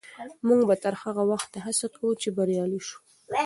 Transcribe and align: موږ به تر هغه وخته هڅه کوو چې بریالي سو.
موږ 0.47 0.61
به 0.69 0.75
تر 0.83 0.93
هغه 1.03 1.23
وخته 1.31 1.57
هڅه 1.65 1.87
کوو 1.95 2.11
چې 2.21 2.29
بریالي 2.37 2.79
سو. 2.87 2.97